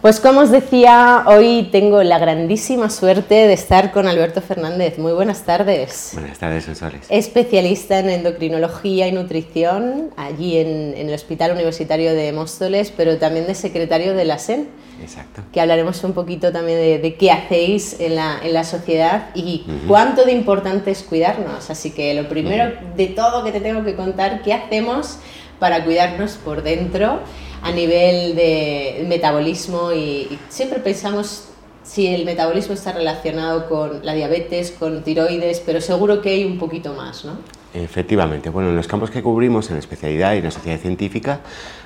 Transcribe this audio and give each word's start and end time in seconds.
Pues 0.00 0.20
como 0.20 0.42
os 0.42 0.52
decía, 0.52 1.24
hoy 1.26 1.70
tengo 1.72 2.04
la 2.04 2.20
grandísima 2.20 2.88
suerte 2.88 3.34
de 3.34 3.52
estar 3.52 3.90
con 3.90 4.06
Alberto 4.06 4.40
Fernández. 4.40 4.96
Muy 4.96 5.10
buenas 5.10 5.42
tardes. 5.42 6.10
Buenas 6.12 6.38
tardes, 6.38 6.66
Sonsoles. 6.66 7.06
Especialista 7.08 7.98
en 7.98 8.10
endocrinología 8.10 9.08
y 9.08 9.12
nutrición 9.12 10.10
allí 10.16 10.56
en, 10.56 10.94
el 10.96 11.12
Hospital 11.12 11.50
Universitario 11.50 12.14
de 12.14 12.32
Móstoles, 12.32 12.92
pero 12.96 13.18
también 13.18 13.48
de 13.48 13.56
secretario 13.56 14.14
de 14.14 14.24
la 14.24 14.38
SEN. 14.38 14.68
Exacto. 15.02 15.42
Que 15.52 15.60
hablaremos 15.60 16.04
un 16.04 16.12
poquito 16.12 16.52
también 16.52 17.02
de, 17.02 17.16
qué 17.16 17.32
hacéis 17.32 17.98
en 17.98 18.14
la, 18.14 18.62
sociedad 18.62 19.30
y 19.34 19.66
cuánto 19.88 20.24
de 20.24 20.30
importante 20.30 20.92
es 20.92 21.02
cuidarnos. 21.02 21.70
Así 21.70 21.90
que 21.90 22.14
lo 22.14 22.28
primero 22.28 22.72
de 22.96 23.08
todo 23.08 23.42
que 23.42 23.50
te 23.50 23.60
tengo 23.60 23.82
que 23.82 23.96
contar, 23.96 24.42
¿qué 24.42 24.54
hacemos 24.54 25.18
para 25.58 25.84
cuidarnos 25.84 26.32
por 26.32 26.62
dentro? 26.62 27.20
a 27.62 27.72
nivel 27.72 28.36
de 28.36 29.04
metabolismo 29.08 29.92
y, 29.92 30.38
siempre 30.48 30.78
pensamos 30.80 31.48
si 31.82 32.06
el 32.06 32.24
metabolismo 32.24 32.74
está 32.74 32.92
relacionado 32.92 33.68
con 33.68 34.04
la 34.04 34.12
diabetes, 34.12 34.70
con 34.72 35.02
tiroides, 35.02 35.60
pero 35.60 35.80
seguro 35.80 36.20
que 36.20 36.30
hay 36.30 36.44
un 36.44 36.58
poquito 36.58 36.92
más, 36.92 37.24
¿no? 37.24 37.32
Efectivamente. 37.72 38.50
Bueno, 38.50 38.70
en 38.70 38.76
los 38.76 38.86
campos 38.86 39.10
que 39.10 39.22
cubrimos 39.22 39.68
en 39.68 39.74
la 39.74 39.80
especialidad 39.80 40.34
y 40.34 40.38
en 40.38 40.44
la 40.44 40.50
sociedad 40.50 40.78
científica, 40.78 41.40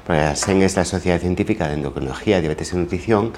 la 0.08 0.34
SEN 0.34 0.62
es 0.62 0.76
la 0.76 0.84
Sociedad 0.84 1.20
Científica 1.20 1.68
de 1.68 1.74
Endocrinología, 1.74 2.40
Diabetes 2.40 2.72
y 2.72 2.76
Nutrición, 2.76 3.32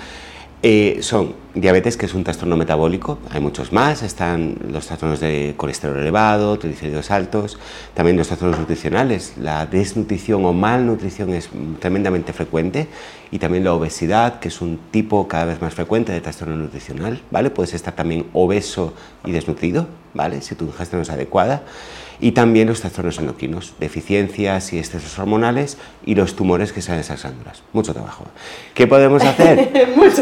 eh, 0.66 1.02
son 1.02 1.34
diabetes, 1.52 1.98
que 1.98 2.06
es 2.06 2.14
un 2.14 2.24
trastorno 2.24 2.56
metabólico, 2.56 3.18
hay 3.30 3.38
muchos 3.38 3.70
más, 3.70 4.02
están 4.02 4.56
los 4.70 4.86
trastornos 4.86 5.20
de 5.20 5.52
colesterol 5.59 5.98
elevado, 5.98 6.59
triglicéridos 6.59 7.10
altos, 7.10 7.59
también 7.92 8.16
los 8.16 8.28
trastornos 8.28 8.59
nutricionales, 8.59 9.34
la 9.36 9.66
desnutrición 9.66 10.42
o 10.46 10.55
malnutrición 10.55 11.34
es 11.34 11.50
tremendamente 11.80 12.32
frecuente. 12.32 12.88
Y 13.30 13.41
también 13.41 13.62
la 13.64 13.74
obesidad, 13.74 14.38
que 14.38 14.48
es 14.48 14.62
un 14.62 14.78
tipo 14.91 15.28
cada 15.28 15.45
vez 15.45 15.60
más 15.60 15.74
frecuente 15.74 16.12
de 16.12 16.22
trastorno 16.22 16.56
nutricional, 16.56 17.20
¿vale? 17.30 17.50
Puedes 17.50 17.74
estar 17.74 17.94
también 17.94 18.27
obeso 18.33 18.94
y 19.27 19.33
desnutrido, 19.33 19.86
¿vale? 20.14 20.41
Si 20.41 20.55
tu 20.55 20.64
ingesta 20.64 20.96
no 20.96 21.02
es 21.02 21.11
adecuada 21.11 21.62
y 22.25 22.33
también 22.33 22.69
los 22.69 22.80
trastornos 22.80 23.19
endocrinos, 23.19 23.75
deficiencias 23.78 24.72
y 24.72 24.78
excesos 24.78 25.19
hormonales 25.19 25.77
y 26.06 26.14
los 26.14 26.34
tumores 26.34 26.72
que 26.72 26.80
salen 26.80 27.00
de 27.00 27.05
esas 27.05 27.20
glándulas. 27.22 27.62
Mucho 27.75 27.92
trabajo. 27.92 28.25
¿Qué 28.72 28.86
podemos 28.86 29.22
hacer? 29.27 29.70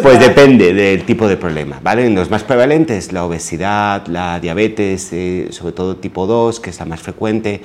pues 0.03 0.19
depende 0.19 0.75
del 0.75 1.05
tipo 1.05 1.29
de 1.29 1.37
problema, 1.37 1.79
¿vale? 1.81 2.11
Los 2.11 2.29
más 2.29 2.43
prevalentes, 2.43 3.13
la 3.13 3.25
obesidad, 3.25 4.05
la 4.09 4.41
diabetes, 4.41 5.13
eh, 5.13 5.47
sobre 5.53 5.75
todo 5.75 5.95
tipo 5.95 6.27
2, 6.27 6.59
que 6.59 6.71
es 6.71 6.79
la 6.81 6.87
más 6.87 7.01
frecuente, 7.01 7.63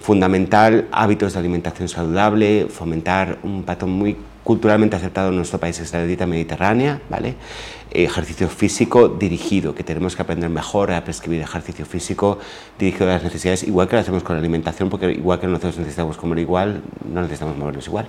fundamental, 0.00 0.88
hábitos 0.90 1.34
de 1.34 1.38
alimentación 1.38 1.88
saludable, 1.88 2.66
fomentar 2.68 3.38
un 3.44 3.62
patrón 3.62 3.92
muy 3.92 4.16
culturalmente 4.48 4.96
aceptado 4.96 5.28
en 5.28 5.36
nuestro 5.36 5.60
país 5.60 5.78
es 5.78 5.92
la 5.92 6.06
dieta 6.06 6.26
mediterránea, 6.26 7.02
¿vale? 7.10 7.34
Ejercicio 7.90 8.48
físico 8.48 9.06
dirigido, 9.06 9.74
que 9.74 9.84
tenemos 9.84 10.16
que 10.16 10.22
aprender 10.22 10.48
mejor 10.48 10.90
a 10.90 11.04
prescribir 11.04 11.42
ejercicio 11.42 11.84
físico 11.84 12.38
dirigido 12.78 13.10
a 13.10 13.12
las 13.12 13.24
necesidades, 13.24 13.64
igual 13.64 13.88
que 13.88 13.96
lo 13.96 14.00
hacemos 14.00 14.22
con 14.22 14.36
la 14.36 14.40
alimentación, 14.40 14.88
porque 14.88 15.12
igual 15.12 15.38
que 15.38 15.46
nosotros 15.46 15.76
necesitamos 15.76 16.16
comer 16.16 16.38
igual, 16.38 16.80
no 17.12 17.20
necesitamos 17.20 17.58
movernos 17.58 17.86
igual. 17.88 18.06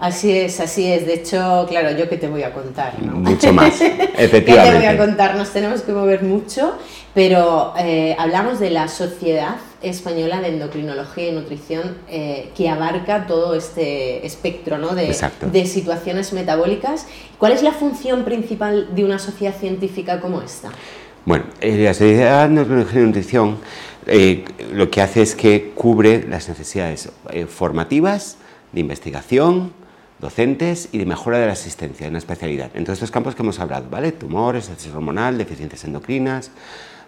Así 0.00 0.36
es, 0.36 0.58
así 0.58 0.90
es. 0.90 1.06
De 1.06 1.14
hecho, 1.14 1.64
claro, 1.68 1.96
yo 1.96 2.08
que 2.08 2.16
te 2.16 2.26
voy 2.26 2.42
a 2.42 2.52
contar, 2.52 3.00
Mucho 3.00 3.52
más, 3.52 3.80
efectivamente. 3.80 4.42
¿Qué 4.42 4.52
te 4.52 4.78
voy 4.78 4.86
a 4.86 4.98
contar? 4.98 5.36
Nos 5.36 5.50
tenemos 5.50 5.82
que 5.82 5.92
mover 5.92 6.24
mucho, 6.24 6.76
pero 7.14 7.72
eh, 7.78 8.16
hablamos 8.18 8.58
de 8.58 8.70
la 8.70 8.88
Sociedad 8.88 9.58
Española 9.82 10.40
de 10.40 10.48
Endocrinología 10.48 11.28
y 11.28 11.32
Nutrición 11.32 11.96
eh, 12.08 12.50
que 12.56 12.68
abarca 12.68 13.26
todo 13.26 13.54
este 13.54 14.26
espectro 14.26 14.78
¿no? 14.78 14.94
de, 14.94 15.16
de, 15.52 15.66
situaciones 15.66 16.32
metabólicas. 16.32 17.06
¿Cuál 17.38 17.52
es 17.52 17.62
la 17.62 17.72
función 17.72 18.24
principal 18.24 18.94
de 18.94 19.04
una 19.04 19.18
sociedad 19.18 19.54
científica 19.54 20.20
como 20.20 20.42
esta? 20.42 20.70
Bueno, 21.24 21.44
eh, 21.60 21.76
la 21.76 21.94
Sociedad 21.94 22.48
de 22.48 22.54
Endocrinología 22.54 23.00
y 23.00 23.04
Nutrición 23.04 23.58
lo 24.72 24.90
que 24.90 25.02
hace 25.02 25.22
es 25.22 25.34
que 25.34 25.72
cubre 25.74 26.26
las 26.26 26.48
necesidades 26.48 27.10
formativas, 27.48 28.38
de 28.72 28.80
investigación, 28.80 29.72
docentes 30.20 30.88
y 30.92 30.98
de 30.98 31.06
mejora 31.06 31.38
de 31.38 31.46
la 31.46 31.52
asistencia 31.52 32.06
en 32.06 32.12
la 32.12 32.18
especialidad. 32.18 32.70
En 32.74 32.84
todos 32.84 32.98
estos 32.98 33.10
campos 33.10 33.34
que 33.34 33.42
hemos 33.42 33.58
hablado, 33.58 33.88
¿vale? 33.90 34.12
Tumores, 34.12 34.68
exceso 34.68 34.96
hormonal, 34.96 35.38
deficiencias 35.38 35.84
endocrinas, 35.84 36.50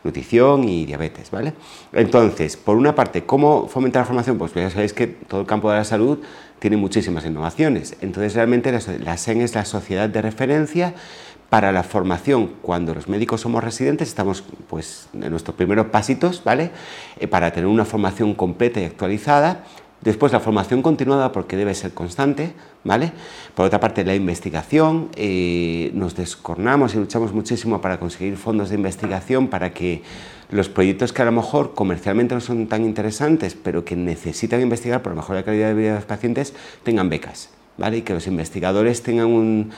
nutrición 0.04 0.68
y 0.68 0.84
diabetes, 0.84 1.30
¿vale? 1.30 1.54
Entonces, 1.92 2.56
por 2.56 2.76
una 2.76 2.94
parte, 2.94 3.24
¿cómo 3.24 3.68
fomentar 3.68 4.02
la 4.02 4.06
formación? 4.06 4.38
Pues 4.38 4.54
ya 4.54 4.70
sabéis 4.70 4.92
que 4.92 5.06
todo 5.06 5.40
el 5.42 5.46
campo 5.46 5.70
de 5.70 5.78
la 5.78 5.84
salud 5.84 6.18
tiene 6.58 6.76
muchísimas 6.76 7.24
innovaciones. 7.24 7.96
Entonces, 8.00 8.34
realmente 8.34 8.72
la, 8.72 9.16
SEN 9.16 9.40
es 9.40 9.54
la 9.54 9.64
sociedad 9.64 10.08
de 10.08 10.22
referencia 10.22 10.94
para 11.48 11.70
la 11.70 11.82
formación, 11.82 12.52
cuando 12.62 12.94
los 12.94 13.08
médicos 13.08 13.42
somos 13.42 13.62
residentes, 13.62 14.08
estamos 14.08 14.42
pues, 14.68 15.08
en 15.12 15.28
nuestros 15.30 15.54
primeros 15.54 15.88
pasitos, 15.88 16.42
¿vale? 16.42 16.70
Eh, 17.20 17.28
para 17.28 17.52
tener 17.52 17.66
una 17.66 17.84
formación 17.84 18.32
completa 18.32 18.80
y 18.80 18.84
actualizada 18.84 19.64
Después 20.02 20.32
la 20.32 20.40
formación 20.40 20.82
continuada 20.82 21.30
porque 21.30 21.56
debe 21.56 21.74
ser 21.74 21.94
constante, 21.94 22.54
¿vale? 22.82 23.12
Por 23.54 23.66
otra 23.66 23.78
parte 23.78 24.04
la 24.04 24.16
investigación, 24.16 25.10
eh, 25.14 25.92
nos 25.94 26.16
descornamos 26.16 26.94
y 26.94 26.98
luchamos 26.98 27.32
muchísimo 27.32 27.80
para 27.80 28.00
conseguir 28.00 28.36
fondos 28.36 28.70
de 28.70 28.74
investigación 28.74 29.46
para 29.46 29.72
que 29.72 30.02
los 30.50 30.68
proyectos 30.68 31.12
que 31.12 31.22
a 31.22 31.24
lo 31.24 31.32
mejor 31.32 31.74
comercialmente 31.74 32.34
no 32.34 32.40
son 32.40 32.66
tan 32.66 32.84
interesantes, 32.84 33.54
pero 33.54 33.84
que 33.84 33.94
necesitan 33.94 34.60
investigar 34.60 35.02
por 35.02 35.14
mejorar 35.14 35.42
la 35.42 35.44
calidad 35.44 35.68
de 35.68 35.74
vida 35.74 35.88
de 35.90 35.96
los 35.96 36.04
pacientes, 36.04 36.52
tengan 36.82 37.08
becas, 37.08 37.50
¿vale? 37.78 37.98
Y 37.98 38.02
que 38.02 38.12
los 38.12 38.26
investigadores 38.26 39.02
tengan 39.02 39.70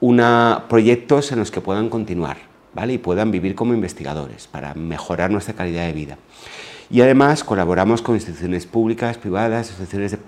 una, 0.00 0.64
proyectos 0.68 1.32
en 1.32 1.38
los 1.38 1.50
que 1.50 1.62
puedan 1.62 1.88
continuar, 1.88 2.36
¿vale? 2.74 2.92
Y 2.92 2.98
puedan 2.98 3.30
vivir 3.30 3.54
como 3.54 3.72
investigadores 3.72 4.48
para 4.48 4.74
mejorar 4.74 5.30
nuestra 5.30 5.54
calidad 5.54 5.86
de 5.86 5.92
vida. 5.92 6.18
Y 6.92 7.00
además 7.00 7.42
colaboramos 7.42 8.02
con 8.02 8.16
instituciones 8.16 8.66
públicas, 8.66 9.16
privadas, 9.16 9.70
asociaciones 9.70 10.18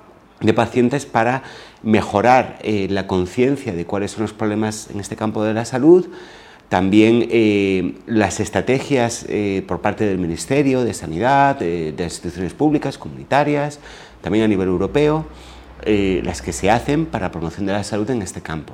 de, 0.40 0.54
pacientes 0.54 1.04
para 1.04 1.42
mejorar 1.82 2.58
eh, 2.62 2.86
la 2.88 3.06
conciencia 3.06 3.74
de 3.74 3.84
cuáles 3.84 4.12
son 4.12 4.22
los 4.22 4.32
problemas 4.32 4.88
en 4.90 4.98
este 4.98 5.14
campo 5.14 5.44
de 5.44 5.52
la 5.52 5.66
salud, 5.66 6.08
también 6.70 7.28
eh, 7.30 7.98
las 8.06 8.40
estrategias 8.40 9.26
eh, 9.28 9.62
por 9.68 9.82
parte 9.82 10.06
del 10.06 10.16
Ministerio 10.16 10.84
de 10.84 10.94
Sanidad, 10.94 11.58
de, 11.58 11.94
instituciones 11.98 12.54
públicas, 12.54 12.96
comunitarias, 12.96 13.78
también 14.22 14.46
a 14.46 14.48
nivel 14.48 14.68
europeo, 14.68 15.26
las 15.84 16.40
que 16.40 16.54
se 16.54 16.70
hacen 16.70 17.04
para 17.04 17.26
la 17.26 17.30
promoción 17.30 17.66
de 17.66 17.74
la 17.74 17.84
salud 17.84 18.08
en 18.08 18.22
este 18.22 18.40
campo. 18.40 18.72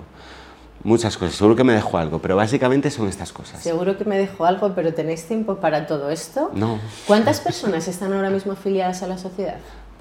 Muchas 0.82 1.18
cosas, 1.18 1.34
seguro 1.34 1.56
que 1.56 1.64
me 1.64 1.74
dejo 1.74 1.98
algo, 1.98 2.20
pero 2.20 2.36
básicamente 2.36 2.90
son 2.90 3.08
estas 3.08 3.32
cosas. 3.32 3.62
Seguro 3.62 3.98
que 3.98 4.04
me 4.06 4.16
dejo 4.16 4.46
algo, 4.46 4.72
pero 4.74 4.94
¿tenéis 4.94 5.26
tiempo 5.26 5.56
para 5.56 5.86
todo 5.86 6.10
esto? 6.10 6.50
No. 6.54 6.78
¿Cuántas 7.06 7.40
personas 7.40 7.86
están 7.86 8.14
ahora 8.14 8.30
mismo 8.30 8.52
afiliadas 8.52 9.02
a 9.02 9.06
la 9.06 9.18
sociedad? 9.18 9.56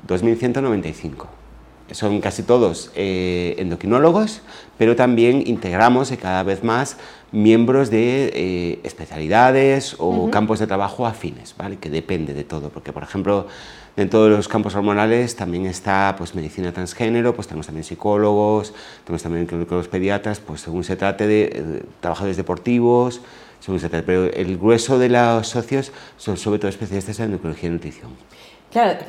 2.195. 0.07 1.25
Son 1.91 2.21
casi 2.21 2.43
todos 2.43 2.91
eh, 2.95 3.55
endocrinólogos, 3.57 4.41
pero 4.77 4.95
también 4.95 5.43
integramos 5.45 6.11
cada 6.21 6.43
vez 6.43 6.63
más 6.63 6.97
miembros 7.31 7.89
de 7.89 8.31
eh, 8.33 8.79
especialidades 8.83 9.95
o 9.99 10.29
campos 10.31 10.59
de 10.59 10.67
trabajo 10.67 11.05
afines, 11.05 11.55
¿vale? 11.57 11.77
que 11.77 11.89
depende 11.89 12.33
de 12.33 12.43
todo, 12.43 12.69
porque 12.69 12.91
por 12.91 13.03
ejemplo 13.03 13.47
en 13.97 14.09
todos 14.09 14.29
los 14.29 14.47
campos 14.47 14.75
hormonales 14.75 15.35
también 15.35 15.65
está 15.65 16.15
pues, 16.17 16.33
medicina 16.33 16.71
transgénero, 16.71 17.35
pues 17.35 17.47
tenemos 17.47 17.65
también 17.65 17.83
psicólogos, 17.83 18.73
tenemos 19.03 19.23
también 19.23 19.47
los 19.69 19.87
pediatras, 19.87 20.39
pues 20.39 20.61
según 20.61 20.83
se 20.83 20.95
trate 20.95 21.27
de 21.27 21.43
eh, 21.43 21.83
trabajadores 21.99 22.37
deportivos, 22.37 23.21
según 23.59 23.79
se 23.79 23.89
trate, 23.89 24.05
pero 24.05 24.25
el 24.25 24.57
grueso 24.57 24.97
de 24.97 25.09
los 25.09 25.47
socios 25.47 25.91
son 26.17 26.37
sobre 26.37 26.59
todo 26.59 26.69
especialistas 26.69 27.19
en 27.19 27.25
endocrinología 27.25 27.69
y 27.69 27.73
nutrición. 27.73 28.11
Claro, 28.71 28.99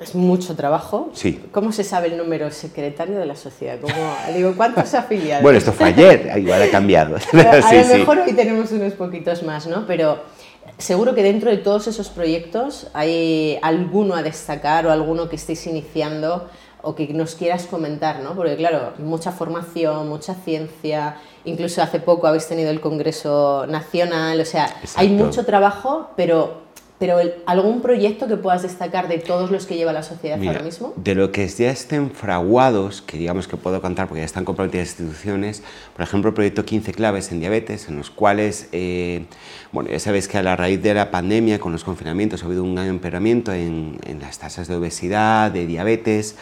es 0.00 0.14
mucho 0.14 0.54
trabajo. 0.54 1.10
Sí. 1.14 1.40
¿Cómo 1.52 1.72
se 1.72 1.82
sabe 1.82 2.08
el 2.08 2.18
número 2.18 2.50
secretario 2.50 3.18
de 3.18 3.26
la 3.26 3.36
sociedad? 3.36 3.78
¿Cómo, 3.80 3.94
digo, 4.34 4.54
¿cuántos 4.56 4.92
afiliados? 4.94 5.42
bueno, 5.42 5.58
esto 5.58 5.72
fue 5.72 5.86
ayer, 5.88 6.32
igual 6.38 6.62
ha 6.62 6.70
cambiado. 6.70 7.16
a 7.32 7.72
lo 7.72 7.98
mejor 7.98 8.18
hoy 8.18 8.32
tenemos 8.34 8.70
unos 8.72 8.92
poquitos 8.92 9.42
más, 9.42 9.66
¿no? 9.66 9.86
Pero 9.86 10.18
seguro 10.76 11.14
que 11.14 11.22
dentro 11.22 11.50
de 11.50 11.56
todos 11.58 11.86
esos 11.86 12.08
proyectos 12.10 12.88
hay 12.92 13.58
alguno 13.62 14.14
a 14.14 14.22
destacar 14.22 14.86
o 14.86 14.92
alguno 14.92 15.28
que 15.28 15.36
estéis 15.36 15.66
iniciando 15.66 16.48
o 16.82 16.94
que 16.94 17.08
nos 17.08 17.34
quieras 17.34 17.66
comentar, 17.66 18.20
¿no? 18.20 18.34
Porque 18.34 18.56
claro, 18.56 18.92
mucha 18.98 19.32
formación, 19.32 20.08
mucha 20.08 20.34
ciencia, 20.34 21.16
incluso 21.44 21.82
hace 21.82 22.00
poco 22.00 22.26
habéis 22.26 22.46
tenido 22.46 22.70
el 22.70 22.80
Congreso 22.80 23.66
Nacional, 23.66 24.40
o 24.40 24.44
sea, 24.44 24.68
hay 24.94 25.08
mucho 25.08 25.44
trabajo, 25.44 26.10
pero 26.16 26.65
pero 26.98 27.18
¿algún 27.44 27.82
proyecto 27.82 28.26
que 28.26 28.36
puedas 28.36 28.62
destacar 28.62 29.08
de 29.08 29.18
todos 29.18 29.50
los 29.50 29.66
que 29.66 29.76
lleva 29.76 29.92
la 29.92 30.02
sociedad 30.02 30.42
ahora 30.42 30.62
mismo? 30.62 30.94
De 30.96 31.14
lo 31.14 31.30
que 31.30 31.46
ya 31.46 31.70
estén 31.70 32.10
fraguados, 32.10 33.02
que 33.02 33.18
digamos 33.18 33.48
que 33.48 33.56
puedo 33.56 33.82
contar 33.82 34.08
porque 34.08 34.20
ya 34.20 34.24
están 34.24 34.44
comprometidas 34.44 34.88
instituciones, 34.98 35.62
por 35.94 36.02
ejemplo, 36.02 36.30
el 36.30 36.34
proyecto 36.34 36.64
15 36.64 36.92
claves 36.92 37.30
en 37.32 37.40
diabetes, 37.40 37.88
en 37.88 37.96
los 37.96 38.10
cuales, 38.10 38.68
eh, 38.72 39.26
bueno, 39.72 39.90
ya 39.90 40.00
sabéis 40.00 40.26
que 40.26 40.38
a 40.38 40.42
la 40.42 40.56
raíz 40.56 40.82
de 40.82 40.94
la 40.94 41.10
pandemia, 41.10 41.58
con 41.58 41.72
los 41.72 41.84
confinamientos, 41.84 42.42
ha 42.42 42.46
habido 42.46 42.64
un 42.64 42.74
gran 42.74 42.88
empeoramiento 42.88 43.52
en, 43.52 43.98
en 44.06 44.20
las 44.20 44.38
tasas 44.38 44.66
de 44.68 44.76
obesidad, 44.76 45.50
de 45.50 45.66
diabetes, 45.66 46.36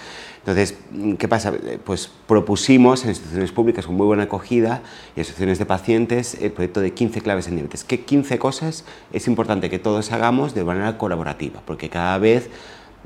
entonces, 0.46 0.76
¿qué 1.18 1.26
pasa? 1.26 1.54
Pues 1.84 2.10
propusimos 2.26 3.04
en 3.04 3.08
instituciones 3.08 3.50
públicas 3.50 3.86
con 3.86 3.94
muy 3.94 4.04
buena 4.04 4.24
acogida 4.24 4.82
y 5.16 5.22
asociaciones 5.22 5.58
de 5.58 5.64
pacientes 5.64 6.34
el 6.34 6.52
proyecto 6.52 6.82
de 6.82 6.92
15 6.92 7.22
claves 7.22 7.48
en 7.48 7.54
diabetes. 7.54 7.82
¿Qué 7.82 8.00
15 8.00 8.38
cosas 8.38 8.84
es 9.14 9.26
importante 9.26 9.70
que 9.70 9.78
todos 9.78 10.12
hagamos 10.12 10.43
de 10.52 10.64
manera 10.64 10.98
colaborativa? 10.98 11.62
Porque 11.64 11.88
cada 11.88 12.18
vez 12.18 12.50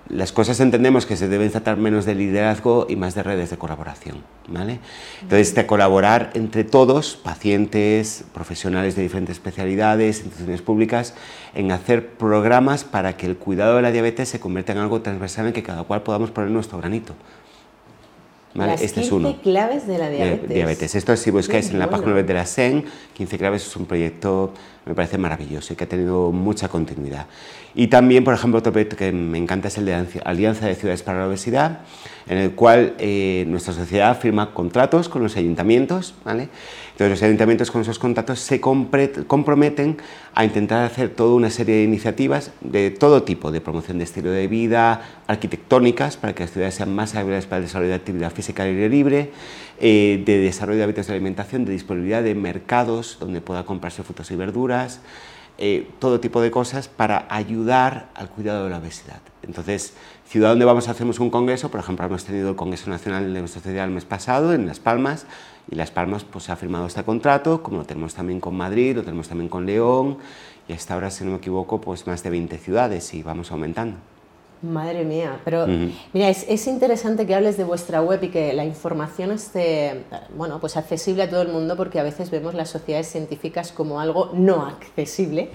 las 0.09 0.33
cosas 0.33 0.59
entendemos 0.61 1.05
que 1.05 1.17
se 1.17 1.29
deben 1.29 1.51
tratar 1.51 1.77
menos 1.77 2.07
de 2.07 2.15
liderazgo 2.15 2.87
y 2.89 2.97
más 2.97 3.15
de 3.15 3.23
redes 3.23 3.51
de 3.51 3.59
colaboración. 3.59 4.23
¿vale? 4.49 4.81
Entonces, 5.23 5.55
de 5.55 5.67
colaborar 5.67 6.31
entre 6.35 6.65
todos, 6.65 7.17
pacientes, 7.17 8.25
profesionales 8.33 8.97
de 8.97 9.03
diferentes 9.03 9.37
especialidades, 9.37 10.21
instituciones 10.21 10.63
públicas, 10.63 11.15
en 11.55 11.73
hacer 11.73 12.11
programas 12.13 12.85
para 12.85 13.17
que 13.17 13.27
el 13.27 13.37
cuidado 13.37 13.77
de 13.77 13.83
la 13.83 13.91
diabetes 13.91 14.31
se 14.31 14.41
convierta 14.41 14.73
en 14.73 14.79
algo 14.79 15.03
transversal 15.03 15.49
en 15.49 15.53
que 15.53 15.63
cada 15.63 15.85
cual 15.85 16.03
podamos 16.03 16.31
poner 16.31 16.51
nuestro 16.51 16.79
granito. 16.79 17.15
Las 18.55 18.81
este 18.83 19.03
15 19.03 19.07
es 19.07 19.13
uno. 19.13 19.37
claves 19.43 19.87
de 19.87 19.99
la 19.99 20.09
diabetes. 20.09 20.49
diabetes. 20.49 20.95
Esto 20.95 21.17
si 21.17 21.31
buscáis 21.31 21.71
en 21.71 21.79
la 21.79 21.91
página 21.91 22.15
web 22.15 22.27
de 22.27 22.35
la 22.35 22.47
SEN, 22.47 22.85
15 23.15 23.39
claves 23.39 23.67
es 23.67 23.77
un 23.77 23.87
proyecto, 23.87 24.53
me 24.89 24.95
parece 24.95 25.19
maravilloso 25.19 25.75
y 25.75 25.77
que 25.77 25.85
ha 25.85 25.89
tenido 25.89 26.33
mucha 26.33 26.69
continuidad. 26.69 27.27
Y 27.75 27.89
también, 27.89 28.25
por 28.25 28.33
ejemplo, 28.33 28.59
otro 28.59 28.73
proyecto 28.73 28.97
que 28.97 29.13
me 29.13 29.37
encanta 29.37 29.69
es 29.69 29.77
el 29.77 29.85
de 29.85 30.07
Alianza 30.25 30.67
de 30.67 30.75
Ciudades 30.75 31.03
para 31.03 31.21
la 31.21 31.29
Obesidad, 31.29 31.81
en 32.27 32.39
el 32.39 32.53
cual 32.53 32.95
eh, 32.99 33.45
nuestra 33.49 33.75
sociedad 33.75 34.19
firma 34.19 34.53
contratos 34.53 35.09
con 35.09 35.23
los 35.23 35.37
ayuntamientos, 35.37 36.15
¿vale? 36.25 36.49
Entonces 36.93 37.11
los 37.11 37.23
ayuntamientos 37.23 37.71
con 37.71 37.83
esos 37.83 37.99
contratos 37.99 38.41
se 38.41 38.61
comprometen 38.61 39.99
a 40.35 40.45
intentar 40.45 40.85
hacer 40.85 41.11
toda 41.11 41.35
una 41.35 41.51
serie 41.51 41.77
de 41.77 41.85
iniciativas 41.85 42.51
de 42.61 42.91
todo 42.91 43.23
tipo, 43.23 43.53
de 43.53 43.61
promoción 43.61 43.99
de 43.99 44.05
estilo 44.05 44.31
de 44.31 44.49
vida, 44.49 45.03
arquitectónicas, 45.29 46.17
para 46.17 46.35
que 46.35 46.43
las 46.43 46.51
ciudades 46.51 46.75
sean 46.75 46.95
más 46.95 47.15
hábiles 47.15 47.47
para 47.47 47.59
el 47.59 47.65
desarrollo 47.65 47.91
de 47.91 47.97
actividad 47.97 48.33
física 48.33 48.65
al 48.65 48.71
aire 48.71 48.89
libre, 48.89 49.31
eh, 49.81 50.23
de 50.27 50.39
desarrollo 50.39 50.79
de 50.79 50.85
hábitos 50.85 51.07
de 51.07 51.13
alimentación, 51.13 51.65
de 51.65 51.71
disponibilidad 51.71 52.23
de 52.25 52.35
mercados 52.35 53.19
donde 53.21 53.41
pueda 53.41 53.65
comprarse 53.65 54.03
frutas 54.03 54.29
y 54.33 54.35
verduras, 54.35 54.78
eh, 55.61 55.91
todo 55.99 56.21
tipo 56.21 56.41
de 56.41 56.51
cosas 56.53 56.87
para 56.87 57.27
ayudar 57.29 58.11
al 58.15 58.29
cuidado 58.31 58.65
de 58.65 58.71
la 58.71 58.79
obesidad. 58.79 59.21
Entonces, 59.43 59.95
ciudad 60.25 60.51
donde 60.51 60.65
vamos 60.65 60.89
hacer 60.89 61.07
un 61.07 61.31
congreso, 61.31 61.71
por 61.71 61.81
ejemplo, 61.81 62.07
hemos 62.07 62.25
tenido 62.25 62.51
el 62.51 62.57
Congreso 62.57 62.91
Nacional 62.91 63.33
de 63.33 63.41
nuestra 63.41 63.61
sociedad 63.61 63.85
el 63.85 63.91
mes 63.91 64.05
pasado 64.05 64.53
en 64.53 64.67
Las 64.67 64.79
Palmas, 64.79 65.27
y 65.71 65.75
Las 65.75 65.91
Palmas 65.91 66.25
pues, 66.25 66.49
ha 66.49 66.57
firmado 66.57 66.87
este 66.87 67.03
contrato, 67.03 67.63
como 67.63 67.79
lo 67.79 67.85
tenemos 67.85 68.15
también 68.15 68.41
con 68.41 68.57
Madrid, 68.57 68.95
lo 68.95 69.03
tenemos 69.03 69.29
también 69.29 69.49
con 69.49 69.67
León, 69.67 70.19
y 70.69 70.75
hasta 70.75 70.95
ahora, 70.95 71.11
si 71.11 71.25
no 71.25 71.33
me 71.33 71.39
equivoco, 71.39 71.81
pues 71.81 72.07
más 72.07 72.23
de 72.23 72.31
20 72.31 72.59
ciudades 72.59 73.13
y 73.15 73.23
vamos 73.23 73.51
aumentando. 73.51 73.97
Madre 74.61 75.05
mía, 75.05 75.41
pero 75.45 75.67
mira, 76.13 76.29
es, 76.29 76.45
es, 76.49 76.67
interesante 76.67 77.27
que 77.27 77.35
hables 77.35 77.57
de 77.57 77.63
vuestra 77.63 78.03
web 78.03 78.25
y 78.25 78.29
que 78.29 78.53
la 78.53 78.65
información 78.65 79.31
esté, 79.31 80.03
bueno, 80.37 80.59
pues 80.59 80.77
accesible 80.77 81.23
a 81.23 81.31
todo 81.31 81.43
el 81.43 81.49
mundo 81.49 81.77
porque 81.77 82.01
a 82.01 82.03
veces 82.03 82.31
vemos 82.31 82.55
las 82.55 82.69
sociedades 82.69 83.09
científicas 83.09 83.71
como 83.71 84.01
algo 84.01 84.31
no 84.35 84.67
accesible, 84.67 85.51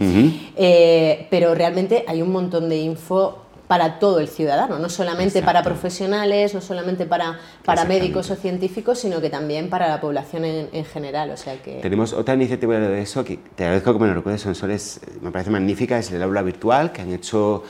eh, 0.55 1.27
pero 1.29 1.53
realmente 1.53 2.05
hay 2.07 2.21
un 2.21 2.31
montón 2.31 2.69
de 2.69 2.77
info 2.77 3.39
para 3.67 3.97
todo 3.97 4.19
el 4.19 4.27
ciudadano, 4.27 4.77
no 4.77 4.89
solamente 4.89 5.41
para 5.41 5.63
profesionales, 5.63 6.53
no 6.53 6.61
solamente 6.61 7.05
para, 7.05 7.39
para 7.65 7.85
médicos 7.85 8.29
o 8.29 8.35
científicos, 8.35 8.99
sino 8.99 9.19
que 9.19 9.29
también 9.29 9.69
para 9.69 9.87
la 9.87 9.99
población 9.99 10.45
en, 10.45 10.85
general. 10.85 11.31
O 11.31 11.37
sea 11.37 11.61
que... 11.61 11.79
Tenemos 11.81 12.13
otra 12.13 12.35
iniciativa 12.35 12.77
de 12.77 13.01
eso 13.01 13.23
que 13.23 13.39
te 13.55 13.63
agradezco 13.63 13.93
que 13.93 13.99
me 13.99 14.07
lo 14.07 14.13
recuerdes, 14.13 14.41
Sensores, 14.41 14.99
me 15.21 15.31
parece 15.31 15.49
magnífica, 15.49 15.97
es 15.97 16.11
el 16.11 16.21
aula 16.21 16.41
virtual 16.41 16.91
que 16.91 17.01
han 17.01 17.13
hecho 17.13 17.63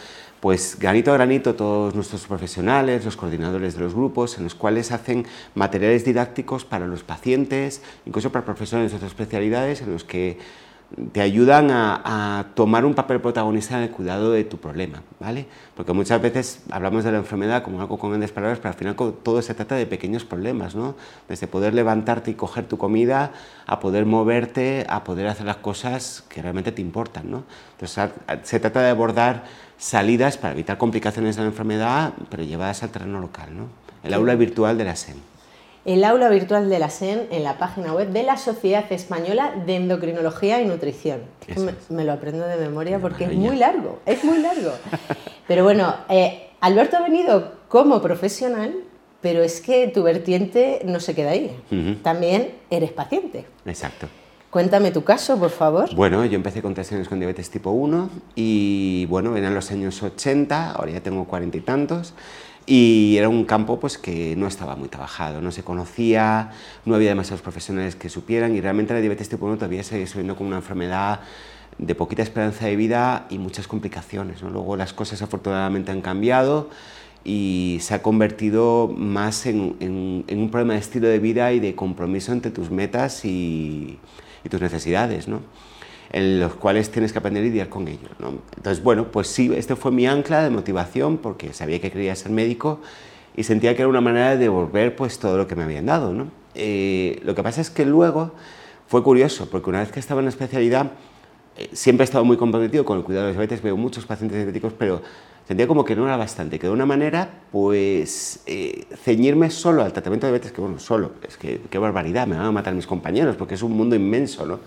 pues 0.44 0.78
granito 0.78 1.10
a 1.10 1.13
granito 1.13 1.56
todos 1.56 1.95
nuestros 1.95 2.28
profesionales, 2.28 3.06
los 3.06 3.16
coordinadores 3.16 3.75
de 3.75 3.80
los 3.80 3.94
grupos, 3.94 4.38
en 4.38 4.44
los 4.44 4.56
cuales 4.56 4.92
hacen 4.92 5.25
materiales 5.56 6.04
didácticos 6.04 6.66
para 6.66 6.86
los 6.86 7.01
pacientes, 7.01 7.81
incluso 8.06 8.30
para 8.30 8.44
profesionales 8.44 8.92
de 8.92 8.98
otras 8.98 9.12
especialidades, 9.13 9.81
en 9.84 9.94
los 9.94 10.04
que 10.04 10.38
te 11.12 11.22
ayudan 11.22 11.69
a, 11.72 12.45
tomar 12.56 12.86
un 12.86 12.94
papel 12.94 13.19
protagonista 13.19 13.78
en 13.78 13.84
el 13.84 13.90
cuidado 13.90 14.31
de 14.31 14.44
tu 14.44 14.57
problema, 14.57 15.01
¿vale? 15.19 15.48
Porque 15.75 15.92
muchas 15.94 16.22
veces 16.22 16.62
hablamos 16.69 17.04
de 17.04 17.12
la 17.12 17.18
enfermedad 17.18 17.63
como 17.63 17.81
algo 17.81 17.98
con 17.98 18.12
grandes 18.12 18.31
palabras, 18.31 18.60
pero 18.60 18.69
al 18.69 18.75
final 18.75 18.95
todo 18.95 19.42
se 19.42 19.54
trata 19.54 19.75
de 19.75 19.88
pequeños 19.88 20.24
problemas, 20.24 20.75
¿no? 20.75 20.95
Desde 21.28 21.48
poder 21.48 21.74
levantarte 21.74 22.31
y 22.31 22.34
coger 22.36 22.66
tu 22.66 22.78
comida, 22.78 23.31
a 23.66 23.80
poder 23.80 24.06
moverte, 24.06 24.86
a 24.88 25.04
poder 25.04 25.28
hacer 25.28 25.48
las 25.48 25.57
cosas 25.57 26.24
que 26.30 26.42
realmente 26.42 26.72
te 26.72 26.81
importan, 26.81 27.31
¿no? 27.31 27.44
Entonces 27.72 28.12
se 28.44 28.60
trata 28.60 28.81
de 28.81 28.90
abordar 28.90 29.45
salidas 29.78 30.38
para 30.38 30.54
evitar 30.54 30.78
complicaciones 30.78 31.36
de 31.36 31.42
la 31.42 31.48
enfermedad, 31.48 32.13
pero 32.30 32.44
llevadas 32.44 32.84
al 32.84 32.90
terreno 32.90 33.19
local, 33.19 33.50
¿no? 33.57 33.68
El 34.04 34.13
aula 34.13 34.36
virtual 34.36 34.78
de 34.78 34.84
la 34.84 34.95
SEM 34.95 35.18
el 35.85 36.03
aula 36.03 36.30
virtual 36.30 36.69
de 36.69 36.80
la 36.80 36.89
SEN 36.89 37.27
en 37.31 37.44
la 37.44 37.57
página 37.57 37.94
web 37.94 38.09
de 38.09 38.24
la 38.24 38.38
Sociedad 38.38 38.85
Española 38.91 39.53
de 39.65 39.75
Endocrinología 39.75 40.62
y 40.62 40.65
Nutrición. 40.65 41.21
Me, 41.89 42.06
lo 42.06 42.13
aprendo 42.13 42.45
de 42.45 42.57
memoria 42.57 43.00
porque 43.00 43.25
es 43.25 43.33
muy 43.33 43.57
largo, 43.57 44.00
es 44.06 44.24
muy 44.24 44.39
largo. 44.39 44.71
Pero 45.47 45.63
bueno, 45.63 45.94
eh, 46.09 46.50
Alberto 46.62 46.97
ha 46.97 47.01
venido 47.01 47.53
como 47.68 48.01
profesional, 48.01 48.74
pero 49.19 49.41
es 49.41 49.62
que 49.62 49.88
tu 49.88 50.03
vertiente 50.03 50.81
no 50.85 51.00
se 51.00 51.15
queda 51.15 51.31
ahí. 51.31 51.56
También 52.03 52.56
eres 52.69 52.91
paciente. 52.91 53.45
Exacto. 53.65 54.07
Cuéntame 54.50 54.91
tu 54.91 55.03
caso, 55.03 55.39
por 55.39 55.50
favor. 55.50 55.95
Bueno, 55.95 56.24
yo 56.25 56.35
empecé 56.35 56.62
con 56.62 56.75
tres 56.75 56.91
años 56.91 57.09
con 57.09 57.19
diabetes 57.19 57.50
tipo 57.50 57.71
1 57.71 58.09
y 58.35 59.07
bueno, 59.07 59.35
eran 59.35 59.56
los 59.56 59.71
años 59.71 60.03
80, 60.03 60.74
ahora 60.74 60.91
ya 60.91 61.01
tengo 61.01 61.25
cuarenta 61.25 61.57
y 61.57 61.62
tantos. 61.62 62.13
Y 62.65 63.18
era 63.18 63.27
un 63.27 63.44
campo 63.44 63.80
pues, 63.80 63.98
que 63.98 64.36
no 64.38 64.48
estaba 64.48 64.75
muy 64.75 64.88
trabajado, 64.88 65.42
no 65.42 65.51
se 65.51 65.63
conocía, 65.63 66.51
no 66.86 66.95
había 66.95 67.10
demasiados 67.10 67.42
profesionales 67.42 67.95
que 67.95 68.10
supieran 68.10 68.56
y 68.56 68.62
realmente 68.62 68.94
la 68.94 69.01
diabetes 69.01 69.27
tipo 69.27 69.45
1 69.45 69.56
todavía 69.56 69.83
sigue 69.83 70.07
siendo 70.07 70.36
como 70.36 70.48
una 70.48 70.57
enfermedad 70.57 71.19
de 71.77 71.95
poquita 71.95 72.21
esperanza 72.21 72.68
de 72.68 72.75
vida 72.75 73.27
y 73.30 73.38
muchas 73.38 73.68
complicaciones. 73.68 74.42
Luego 74.42 74.77
las 74.77 74.94
cosas 74.94 75.21
afortunadamente 75.21 75.92
han 75.92 76.01
cambiado 76.01 76.69
y 77.25 77.80
se 77.81 77.95
ha 77.95 78.01
convertido 78.01 78.94
más 78.95 79.45
en, 79.45 79.75
un 80.30 80.50
problema 80.51 80.74
de 80.74 80.80
estilo 80.80 81.07
de 81.07 81.19
vida 81.19 81.51
y 81.51 81.59
de 81.59 81.75
compromiso 81.75 82.31
entre 82.31 82.51
tus 82.51 82.69
metas 82.69 83.25
y, 83.25 83.98
y 84.44 84.50
tus 84.50 84.62
necesidades. 84.62 85.27
¿no? 85.27 85.42
En 86.12 86.40
los 86.40 86.54
cuales 86.56 86.92
tienes 86.92 87.12
que 87.12 87.20
aprender 87.20 87.44
a 87.44 87.46
lidiar 87.46 87.70
con 87.70 87.88
ellos. 87.88 88.12
Entonces, 88.56 88.84
bueno, 88.84 89.12
pues 89.12 89.28
sí, 89.28 89.52
este 89.56 89.76
fue 89.76 89.92
mi 89.92 90.06
ancla 90.08 90.44
de 90.44 90.50
motivación 90.50 91.18
porque 91.18 91.54
sabía 91.54 91.80
que 91.80 91.92
quería 91.92 92.16
ser 92.16 92.32
médico 92.32 92.80
y 93.36 93.44
sentía 93.44 93.76
que 93.76 93.82
era 93.82 93.90
una 93.90 94.02
manera 94.02 94.32
de 94.32 94.38
devolver 94.38 94.96
pues, 94.96 95.20
todo 95.20 95.38
lo 95.38 95.48
que 95.48 95.56
me 95.56 95.64
habían 95.64 95.86
dado. 95.86 96.14
¿no? 96.14 96.28
Eh, 96.56 97.20
lo 97.24 97.34
que 97.36 97.44
pasa 97.44 97.62
es 97.62 97.70
que 97.70 97.86
luego 97.86 98.32
fue 98.88 99.04
curioso, 99.04 99.50
porque 99.50 99.70
una 99.70 99.80
vez 99.80 99.92
que 99.92 100.00
estaba 100.00 100.20
en 100.22 100.26
la 100.26 100.30
especialidad, 100.30 100.92
eh, 101.57 101.69
siempre 101.74 102.04
he 102.04 102.06
estado 102.06 102.26
muy 102.26 102.38
comprometido 102.38 102.86
con 102.86 102.98
el 102.98 103.04
cuidado 103.04 103.26
de 103.26 103.31
los 103.31 103.38
diabetes, 103.38 103.62
veo 103.62 103.78
muchos 103.78 104.06
pacientes 104.06 104.38
diabéticos, 104.38 104.74
pero 104.78 105.02
sentía 105.48 105.68
como 105.68 105.83
que 105.83 105.95
no 105.95 106.06
era 106.06 106.18
bastante, 106.18 106.60
que 106.60 106.68
de 106.68 106.74
una 106.74 106.86
manera, 106.86 107.30
pues, 107.52 108.42
eh, 108.45 108.86
ceñirme 109.04 109.50
solo 109.50 109.83
al 109.83 109.94
tratamiento 109.94 110.28
de 110.28 110.33
diabetes, 110.33 110.52
que 110.52 110.62
bueno, 110.62 110.80
solo, 110.80 111.14
es 111.28 111.38
que 111.38 111.62
qué 111.69 111.78
barbaridad, 111.78 112.28
me 112.28 112.38
van 112.38 112.45
a 112.45 112.52
matar 112.52 112.74
mis 112.74 112.88
compañeros, 112.88 113.36
porque 113.36 113.56
es 113.56 113.64
un 113.64 113.74
mundo 113.74 113.95
inmenso, 113.95 114.45
¿no? 114.45 114.60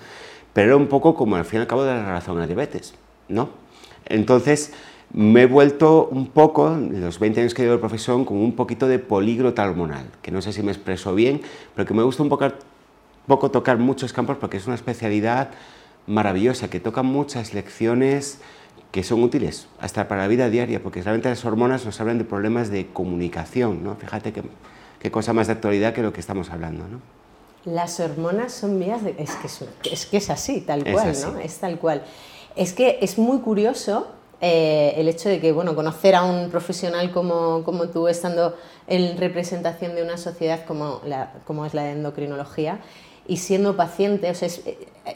Pero 0.56 0.68
era 0.68 0.76
un 0.76 0.86
poco 0.86 1.14
como 1.14 1.36
al 1.36 1.44
fin 1.44 1.58
y 1.58 1.60
al 1.60 1.66
cabo 1.66 1.84
de 1.84 1.92
la 1.92 2.02
relación 2.02 2.40
a 2.40 2.46
diabetes, 2.46 2.94
¿no? 3.28 3.50
Entonces 4.06 4.72
me 5.12 5.42
he 5.42 5.46
vuelto 5.46 6.08
un 6.10 6.28
poco, 6.28 6.72
en 6.72 6.98
los 7.02 7.18
20 7.18 7.42
años 7.42 7.52
que 7.52 7.60
llevo 7.60 7.74
de 7.74 7.78
profesión, 7.78 8.24
como 8.24 8.42
un 8.42 8.56
poquito 8.56 8.88
de 8.88 8.98
políglota 8.98 9.62
hormonal, 9.68 10.06
que 10.22 10.30
no 10.30 10.40
sé 10.40 10.54
si 10.54 10.62
me 10.62 10.72
expreso 10.72 11.14
bien, 11.14 11.42
pero 11.74 11.86
que 11.86 11.92
me 11.92 12.02
gusta 12.02 12.22
un 12.22 12.30
poco, 12.30 12.48
poco 13.26 13.50
tocar 13.50 13.76
muchos 13.76 14.14
campos 14.14 14.38
porque 14.40 14.56
es 14.56 14.66
una 14.66 14.76
especialidad 14.76 15.50
maravillosa, 16.06 16.70
que 16.70 16.80
toca 16.80 17.02
muchas 17.02 17.52
lecciones 17.52 18.40
que 18.92 19.02
son 19.02 19.22
útiles 19.22 19.68
hasta 19.78 20.08
para 20.08 20.22
la 20.22 20.28
vida 20.28 20.48
diaria, 20.48 20.82
porque 20.82 21.02
realmente 21.02 21.28
las 21.28 21.44
hormonas 21.44 21.84
nos 21.84 22.00
hablan 22.00 22.16
de 22.16 22.24
problemas 22.24 22.70
de 22.70 22.86
comunicación, 22.86 23.84
¿no? 23.84 23.96
Fíjate 23.96 24.32
qué 25.00 25.10
cosa 25.10 25.34
más 25.34 25.48
de 25.48 25.52
actualidad 25.52 25.92
que 25.92 26.00
lo 26.00 26.14
que 26.14 26.20
estamos 26.20 26.48
hablando, 26.48 26.88
¿no? 26.88 27.25
Las 27.66 28.00
hormonas 28.00 28.52
son 28.52 28.78
vías 28.78 29.04
de... 29.04 29.14
Es 29.18 29.32
que 29.32 29.48
es, 29.92 30.06
que 30.06 30.16
es 30.16 30.30
así, 30.30 30.62
tal 30.62 30.84
cual, 30.84 31.12
¿no? 31.20 31.38
Es 31.38 31.58
tal 31.58 31.78
cual. 31.78 32.02
Es 32.54 32.72
que 32.72 32.98
es 33.02 33.18
muy 33.18 33.40
curioso 33.40 34.06
eh, 34.40 34.94
el 34.96 35.08
hecho 35.08 35.28
de 35.28 35.40
que, 35.40 35.50
bueno, 35.52 35.74
conocer 35.74 36.14
a 36.14 36.22
un 36.22 36.50
profesional 36.50 37.10
como, 37.10 37.64
como, 37.64 37.88
tú, 37.88 38.06
estando 38.06 38.56
en 38.86 39.16
representación 39.18 39.94
de 39.94 40.02
una 40.02 40.16
sociedad 40.16 40.64
como, 40.64 41.00
la, 41.04 41.32
como 41.44 41.66
es 41.66 41.74
la 41.74 41.82
de 41.82 41.92
endocrinología, 41.92 42.80
y 43.28 43.38
siendo 43.38 43.76
paciente. 43.76 44.30
O 44.30 44.34
sea, 44.34 44.48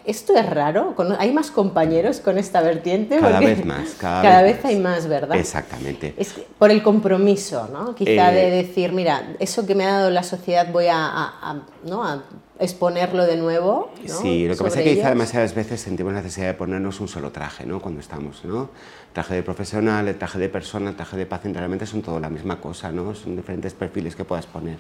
¿esto 0.04 0.36
es 0.36 0.48
raro? 0.48 0.94
¿Hay 1.18 1.32
más 1.32 1.50
compañeros 1.50 2.20
con 2.20 2.38
esta 2.38 2.60
vertiente? 2.62 3.18
Cada 3.18 3.40
vez 3.40 3.64
más. 3.64 3.90
Cada, 3.98 4.42
vez, 4.42 4.64
hay 4.64 4.76
más, 4.76 5.06
¿verdad? 5.06 5.36
Exactamente. 5.36 6.14
Es 6.16 6.34
por 6.58 6.70
el 6.70 6.82
compromiso, 6.82 7.68
¿no? 7.72 7.94
Quizá 7.94 8.30
de 8.30 8.48
eh, 8.48 8.62
decir, 8.62 8.92
mira, 8.92 9.34
eso 9.38 9.66
que 9.66 9.74
me 9.74 9.84
ha 9.84 9.92
dado 9.92 10.10
la 10.10 10.22
sociedad 10.22 10.70
voy 10.72 10.86
a, 10.90 11.62
¿no? 11.84 12.04
a 12.04 12.22
exponerlo 12.60 13.26
de 13.26 13.36
nuevo. 13.36 13.90
Sí, 14.04 14.46
lo 14.46 14.54
que 14.54 14.62
pasa 14.62 14.80
es 14.80 14.84
que 14.84 14.94
quizá 14.96 15.08
demasiadas 15.08 15.54
veces 15.54 15.80
sentimos 15.80 16.12
la 16.12 16.20
necesidad 16.20 16.48
de 16.48 16.54
ponernos 16.54 17.00
un 17.00 17.08
solo 17.08 17.32
traje, 17.32 17.64
¿no? 17.64 17.80
Cuando 17.80 18.00
estamos, 18.00 18.44
¿no? 18.44 18.70
Traje 19.14 19.34
de 19.34 19.42
profesional, 19.42 20.06
el 20.08 20.18
traje 20.18 20.38
de 20.38 20.48
persona, 20.48 20.90
el 20.90 20.96
traje 20.96 21.16
de 21.16 21.26
paciente, 21.26 21.58
realmente 21.58 21.86
son 21.86 22.02
todo 22.02 22.20
la 22.20 22.28
misma 22.28 22.60
cosa, 22.60 22.92
¿no? 22.92 23.14
Son 23.14 23.34
diferentes 23.34 23.72
perfiles 23.72 24.14
que 24.14 24.24
puedas 24.24 24.46
poner. 24.46 24.76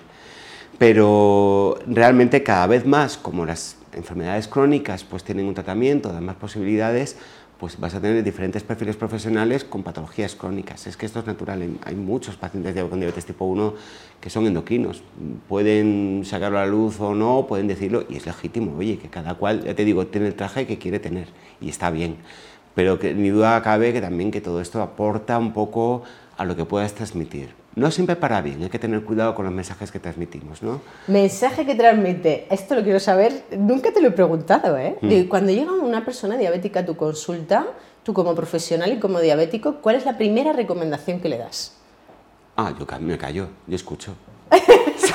Pero 0.78 1.78
realmente 1.86 2.42
cada 2.42 2.66
vez 2.66 2.86
más, 2.86 3.16
como 3.18 3.44
las 3.44 3.76
enfermedades 3.92 4.48
crónicas 4.48 5.04
pues 5.04 5.24
tienen 5.24 5.46
un 5.46 5.54
tratamiento, 5.54 6.12
dan 6.12 6.24
más 6.24 6.36
posibilidades, 6.36 7.16
pues 7.60 7.78
vas 7.78 7.94
a 7.94 8.00
tener 8.00 8.24
diferentes 8.24 8.62
perfiles 8.62 8.96
profesionales 8.96 9.64
con 9.64 9.82
patologías 9.82 10.34
crónicas. 10.34 10.86
Es 10.86 10.96
que 10.96 11.04
esto 11.04 11.20
es 11.20 11.26
natural, 11.26 11.62
hay 11.84 11.94
muchos 11.94 12.36
pacientes 12.36 12.74
con 12.88 12.98
diabetes 12.98 13.26
tipo 13.26 13.44
1 13.44 13.74
que 14.18 14.30
son 14.30 14.46
endocrinos, 14.46 15.02
pueden 15.46 16.22
sacarlo 16.24 16.58
a 16.58 16.62
la 16.62 16.70
luz 16.70 16.98
o 17.00 17.14
no, 17.14 17.46
pueden 17.46 17.68
decirlo 17.68 18.04
y 18.08 18.16
es 18.16 18.24
legítimo, 18.24 18.78
oye, 18.78 18.96
que 18.96 19.08
cada 19.08 19.34
cual, 19.34 19.62
ya 19.62 19.74
te 19.74 19.84
digo, 19.84 20.06
tiene 20.06 20.28
el 20.28 20.34
traje 20.34 20.66
que 20.66 20.78
quiere 20.78 20.98
tener 21.00 21.28
y 21.60 21.68
está 21.68 21.90
bien, 21.90 22.16
pero 22.74 22.98
que 22.98 23.12
ni 23.12 23.28
duda 23.28 23.62
cabe 23.62 23.92
que 23.92 24.00
también 24.00 24.30
que 24.30 24.40
todo 24.40 24.62
esto 24.62 24.80
aporta 24.80 25.36
un 25.36 25.52
poco 25.52 26.02
a 26.38 26.46
lo 26.46 26.56
que 26.56 26.64
puedas 26.64 26.94
transmitir 26.94 27.59
no 27.74 27.90
siempre 27.90 28.16
para 28.16 28.40
bien, 28.42 28.62
hay 28.62 28.68
que 28.68 28.78
tener 28.78 29.02
cuidado 29.04 29.34
con 29.34 29.44
los 29.44 29.54
mensajes 29.54 29.92
que 29.92 30.00
transmitimos, 30.00 30.62
¿no? 30.62 30.80
Mensaje 31.06 31.64
que 31.64 31.74
transmite, 31.74 32.46
esto 32.50 32.74
lo 32.74 32.82
quiero 32.82 32.98
saber, 32.98 33.44
nunca 33.56 33.92
te 33.92 34.00
lo 34.00 34.08
he 34.08 34.10
preguntado, 34.12 34.76
¿eh? 34.76 34.96
Mm. 35.00 35.28
Cuando 35.28 35.52
llega 35.52 35.72
una 35.72 36.04
persona 36.04 36.36
diabética 36.36 36.80
a 36.80 36.86
tu 36.86 36.96
consulta, 36.96 37.66
tú 38.02 38.12
como 38.12 38.34
profesional 38.34 38.92
y 38.92 38.98
como 38.98 39.20
diabético, 39.20 39.76
¿cuál 39.76 39.96
es 39.96 40.04
la 40.04 40.16
primera 40.18 40.52
recomendación 40.52 41.20
que 41.20 41.28
le 41.28 41.38
das? 41.38 41.76
Ah, 42.56 42.74
yo 42.78 42.86
me 43.00 43.16
callo, 43.16 43.48
yo 43.66 43.76
escucho. 43.76 44.14
es 44.50 45.12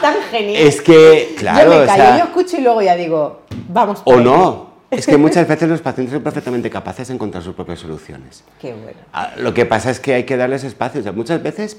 tan 0.00 0.14
genial. 0.30 0.62
Es 0.62 0.80
que, 0.80 1.34
claro, 1.36 1.72
yo 1.72 1.80
me 1.80 1.86
callo, 1.86 2.18
yo 2.18 2.24
escucho 2.24 2.56
y 2.56 2.60
luego 2.60 2.82
ya 2.82 2.94
digo, 2.94 3.42
vamos. 3.68 4.00
o 4.04 4.16
no, 4.16 4.67
es 4.90 5.06
que 5.06 5.16
muchas 5.16 5.46
veces 5.46 5.68
los 5.68 5.80
pacientes 5.80 6.14
son 6.14 6.22
perfectamente 6.22 6.70
capaces 6.70 7.08
de 7.08 7.14
encontrar 7.14 7.42
sus 7.42 7.54
propias 7.54 7.80
soluciones. 7.80 8.44
Qué 8.60 8.72
bueno. 8.72 8.98
Ah, 9.12 9.32
lo 9.36 9.52
que 9.52 9.66
pasa 9.66 9.90
es 9.90 10.00
que 10.00 10.14
hay 10.14 10.24
que 10.24 10.36
darles 10.36 10.64
espacio. 10.64 11.00
O 11.00 11.02
sea, 11.02 11.12
muchas 11.12 11.42
veces 11.42 11.76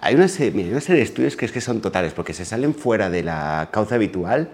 hay 0.00 0.14
una, 0.14 0.28
serie, 0.28 0.70
una 0.70 0.80
serie 0.80 0.98
de 0.98 1.04
estudios 1.04 1.36
que 1.36 1.46
es 1.46 1.52
que 1.52 1.60
son 1.60 1.80
totales, 1.80 2.12
porque 2.12 2.32
se 2.34 2.44
salen 2.44 2.74
fuera 2.74 3.10
de 3.10 3.22
la 3.22 3.68
causa 3.72 3.94
habitual. 3.94 4.50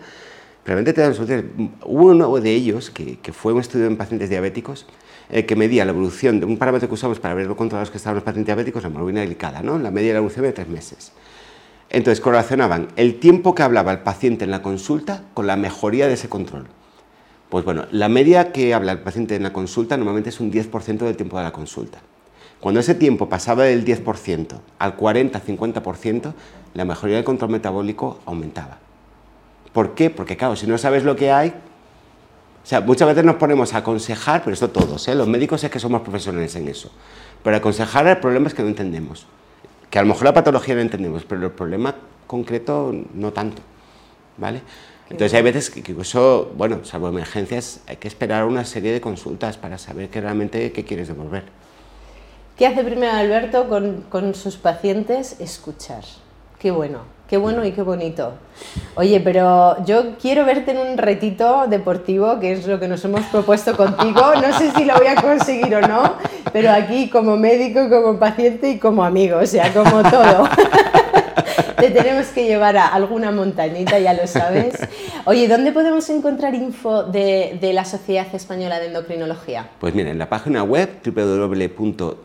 Realmente 0.65 0.93
te 0.93 1.01
dan 1.01 1.15
soluciones. 1.15 1.47
Hubo 1.85 2.07
uno 2.07 2.39
de 2.39 2.51
ellos, 2.51 2.91
que, 2.91 3.19
que 3.19 3.33
fue 3.33 3.53
un 3.53 3.61
estudio 3.61 3.87
en 3.87 3.97
pacientes 3.97 4.31
diabéticos, 4.31 4.87
eh, 5.31 5.47
que 5.47 5.57
medía 5.57 5.85
la 5.85 5.91
evolución 5.93 6.41
de 6.41 6.47
un 6.47 6.59
parámetro 6.59 6.89
que 6.89 6.95
usamos 6.95 7.19
para 7.19 7.35
ver 7.35 7.47
los 7.47 7.57
controlados 7.57 7.91
que 7.91 7.97
estaban 7.97 8.17
los 8.17 8.25
pacientes 8.25 8.47
diabéticos, 8.47 8.83
la 8.83 8.91
hemoglobina 8.91 9.25
glicada, 9.25 9.63
¿no? 9.63 9.79
la 9.79 9.91
media 9.91 10.09
de 10.09 10.13
la 10.15 10.19
evolución 10.19 10.45
de 10.45 10.53
tres 10.53 10.69
meses. 10.69 11.13
Entonces 11.91 12.21
correlacionaban 12.21 12.89
el 12.97 13.19
tiempo 13.19 13.55
que 13.55 13.63
hablaba 13.63 13.93
el 13.93 14.01
paciente 14.01 14.45
en 14.45 14.51
la 14.51 14.63
consulta 14.63 15.25
con 15.35 15.47
la 15.47 15.57
mejoría 15.57 16.07
de 16.07 16.15
ese 16.15 16.29
control. 16.29 16.67
Pues 17.53 17.67
bueno, 17.67 17.85
la 17.91 18.09
media 18.09 18.51
que 18.51 18.73
habla 18.73 18.93
el 18.93 19.01
paciente 19.01 19.37
en 19.37 19.43
la 19.43 19.53
consulta 19.53 19.99
normalmente 19.99 20.31
es 20.31 20.41
un 20.41 20.51
10% 20.51 21.01
del 21.01 21.17
tiempo 21.19 21.37
de 21.37 21.45
la 21.45 21.53
consulta. 21.53 21.99
Cuando 22.61 22.81
ese 22.81 22.95
tiempo 22.95 23.29
pasaba 23.29 23.65
del 23.65 23.85
10% 23.85 24.59
al 24.79 24.97
40-50%, 24.97 26.33
la 26.73 26.87
mejoría 26.87 27.17
del 27.17 27.27
control 27.27 27.51
metabólico 27.51 28.21
aumentaba. 28.25 28.79
¿Por 29.75 29.95
qué? 29.95 30.09
Porque 30.09 30.39
claro, 30.39 30.57
si 30.57 30.67
no 30.67 30.79
sabes 30.79 31.05
lo 31.05 31.15
que 31.15 31.31
hay, 31.31 31.51
o 31.51 32.67
sea, 32.67 32.81
muchas 32.81 33.07
veces 33.07 33.23
nos 33.23 33.37
ponemos 33.37 33.75
a 33.75 33.79
aconsejar, 33.79 34.43
pero 34.43 34.55
esto 34.55 34.71
todos, 34.71 35.07
¿eh? 35.09 35.15
los 35.15 35.29
médicos 35.29 35.63
es 35.63 35.71
que 35.71 35.79
somos 35.79 36.01
profesionales 36.01 36.57
en 36.57 36.69
eso, 36.69 36.91
pero 37.45 37.59
aconsejar 37.59 38.07
el 38.07 38.17
problema 38.17 38.49
es 38.49 38.55
que 38.55 38.63
no 38.63 38.69
entendemos, 38.69 39.27
que 39.91 39.99
a 39.99 40.03
lo 40.03 40.09
mejor 40.09 40.25
la 40.25 40.33
patología 40.33 40.75
no 40.75 40.81
entendemos, 40.81 41.27
pero 41.27 41.45
el 41.45 41.53
problema 41.53 41.97
concreto 42.27 42.95
no 43.13 43.31
tanto, 43.35 43.61
¿vale? 44.39 44.63
Entonces 45.13 45.35
hay 45.35 45.43
veces 45.43 45.69
que, 45.69 45.93
eso, 46.01 46.51
bueno, 46.57 46.79
salvo 46.85 47.07
emergencias, 47.09 47.81
hay 47.87 47.97
que 47.97 48.09
esperar 48.09 48.47
una 48.47 48.65
serie 48.65 48.93
de 48.93 49.01
consultas 49.03 49.59
para 49.59 49.77
saber 49.77 50.09
qué 50.09 50.23
realmente 50.23 50.73
qué 50.73 50.85
quieres 50.87 51.09
devolver. 51.09 51.45
¿Qué 52.57 52.67
hace 52.67 52.83
primero 52.83 53.13
Alberto 53.13 53.69
con, 53.69 54.07
con 54.09 54.35
sus 54.35 54.57
pacientes? 54.57 55.37
Escuchar. 55.39 56.03
Qué 56.59 56.71
bueno, 56.71 57.01
qué 57.29 57.37
bueno 57.37 57.63
y 57.67 57.73
qué 57.73 57.83
bonito. 57.83 58.33
Oye, 58.95 59.21
pero 59.21 59.85
yo 59.85 60.17
quiero 60.17 60.47
verte 60.47 60.71
en 60.71 60.79
un 60.79 60.97
retito 60.97 61.67
deportivo, 61.69 62.41
que 62.41 62.53
es 62.53 62.67
lo 62.67 62.81
que 62.81 62.89
nos 62.89 63.05
hemos 63.05 63.27
propuesto 63.27 63.77
contigo. 63.77 64.33
No 64.37 64.59
sé 64.59 64.71
si 64.71 64.87
lo 64.87 64.97
voy 64.97 65.09
a 65.09 65.21
conseguir 65.21 65.75
o 65.75 65.83
no, 65.83 66.15
pero 66.55 66.71
aquí 66.71 67.11
como 67.11 67.37
médico, 67.37 67.91
como 67.91 68.19
paciente 68.19 68.71
y 68.71 68.79
como 68.79 69.05
amigo, 69.05 69.41
o 69.41 69.47
sea, 69.47 69.75
como 69.75 70.03
todo. 70.09 70.49
Te 71.79 71.91
tenemos 71.91 72.27
que 72.29 72.45
llevar 72.45 72.77
a 72.77 72.87
alguna 72.87 73.31
montañita, 73.31 73.99
ya 73.99 74.15
lo 74.15 74.27
sabes. 74.27 74.75
Oye, 75.25 75.49
¿dónde 75.49 75.73
podemos 75.73 76.09
encontrar 76.11 76.55
info 76.55 77.03
de, 77.05 77.59
de 77.61 77.73
la 77.73 77.85
Sociedad 77.85 78.27
Española 78.35 78.81
de 78.81 78.87
Endocrinología? 78.87 79.71
Pues 79.81 79.95
mira, 79.95 80.11
en 80.11 80.19
la 80.19 80.29
página 80.29 80.63
web 80.63 80.89
www.cem.es, 81.05 82.25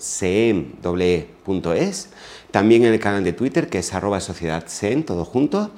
también 2.51 2.86
en 2.86 2.94
el 2.94 3.00
canal 3.00 3.24
de 3.24 3.34
Twitter 3.34 3.70
que 3.70 3.80
es 3.80 3.94
arroba 3.94 4.20
sociedad 4.20 4.63
todo 5.06 5.25
junto. 5.25 5.72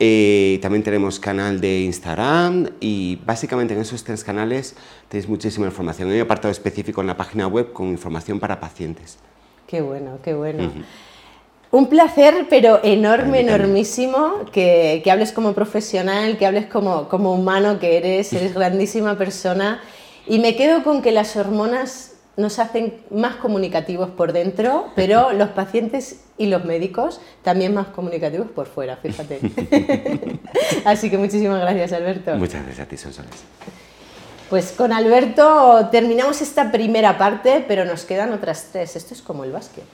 Eh, 0.00 0.60
también 0.62 0.84
tenemos 0.84 1.18
canal 1.18 1.60
de 1.60 1.80
Instagram 1.80 2.70
y 2.78 3.16
básicamente 3.26 3.74
en 3.74 3.80
esos 3.80 4.04
tres 4.04 4.22
canales 4.22 4.76
tenéis 5.08 5.28
muchísima 5.28 5.66
información. 5.66 6.08
Hay 6.10 6.16
un 6.16 6.22
apartado 6.22 6.52
específico 6.52 7.00
en 7.00 7.08
la 7.08 7.16
página 7.16 7.48
web 7.48 7.72
con 7.72 7.88
información 7.88 8.38
para 8.38 8.60
pacientes. 8.60 9.18
Qué 9.66 9.80
bueno, 9.80 10.18
qué 10.22 10.34
bueno. 10.34 10.70
Un 11.70 11.88
placer, 11.88 12.46
pero 12.48 12.80
enorme, 12.82 13.40
enormísimo, 13.40 14.46
que, 14.52 15.02
que, 15.04 15.10
hables 15.10 15.32
como 15.32 15.52
profesional, 15.52 16.38
que 16.38 16.46
hables 16.46 16.66
como, 16.66 17.08
como 17.08 17.34
humano 17.34 17.78
que 17.78 17.98
eres, 17.98 18.32
eres 18.32 18.54
grandísima 18.54 19.18
persona. 19.18 19.82
Y 20.26 20.38
me 20.38 20.56
quedo 20.56 20.82
con 20.82 21.02
que 21.02 21.12
las 21.12 21.36
hormonas 21.36 22.14
nos 22.38 22.60
hacen 22.60 22.94
más 23.10 23.36
comunicativos 23.36 24.10
por 24.10 24.32
dentro, 24.32 24.86
pero 24.94 25.32
los 25.34 25.50
pacientes 25.50 26.20
y 26.38 26.46
los 26.46 26.64
médicos 26.64 27.20
también 27.42 27.74
más 27.74 27.88
comunicativos 27.88 28.48
por 28.48 28.66
fuera, 28.66 28.96
fíjate. 28.96 29.40
Así 30.84 31.10
que 31.10 31.18
muchísimas 31.18 31.60
gracias, 31.60 31.92
Alberto. 31.92 32.34
Muchas 32.36 32.64
gracias 32.64 32.86
a 32.86 32.88
ti, 32.88 32.96
Sonsoles. 32.96 33.32
Pues 34.48 34.72
con 34.72 34.92
Alberto 34.92 35.88
terminamos 35.90 36.40
esta 36.40 36.72
primera 36.72 37.18
parte, 37.18 37.64
pero 37.68 37.84
nos 37.84 38.04
quedan 38.04 38.32
otras 38.32 38.68
tres. 38.72 38.96
Esto 38.96 39.12
es 39.12 39.20
como 39.20 39.44
el 39.44 39.52
básquet. 39.52 39.84